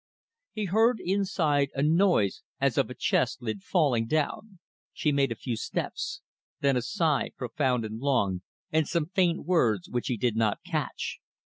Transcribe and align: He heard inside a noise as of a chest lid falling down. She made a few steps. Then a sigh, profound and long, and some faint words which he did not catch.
He 0.51 0.65
heard 0.65 0.99
inside 0.99 1.69
a 1.75 1.83
noise 1.83 2.41
as 2.59 2.75
of 2.79 2.89
a 2.89 2.95
chest 2.95 3.39
lid 3.39 3.61
falling 3.61 4.07
down. 4.07 4.57
She 4.93 5.11
made 5.11 5.31
a 5.31 5.35
few 5.35 5.55
steps. 5.55 6.21
Then 6.59 6.75
a 6.75 6.81
sigh, 6.81 7.29
profound 7.37 7.85
and 7.85 7.99
long, 7.99 8.41
and 8.71 8.87
some 8.87 9.05
faint 9.05 9.45
words 9.45 9.89
which 9.91 10.07
he 10.07 10.17
did 10.17 10.35
not 10.35 10.57
catch. 10.65 11.19